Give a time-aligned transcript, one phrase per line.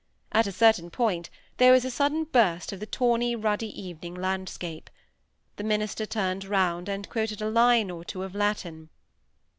[0.31, 4.89] At a certain point, there was a sudden burst of the tawny, ruddy evening landscape.
[5.57, 8.89] The minister turned round and quoted a line or two of Latin.